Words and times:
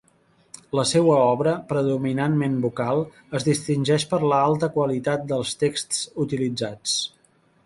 La 0.77 0.85
seua 0.91 1.17
obra, 1.33 1.53
predominantment 1.73 2.57
vocal, 2.65 3.03
es 3.41 3.47
distingeix 3.51 4.09
per 4.15 4.21
l'alta 4.33 4.71
qualitat 4.79 5.31
dels 5.35 5.57
texts 5.65 6.05
utilitzats. 6.27 7.01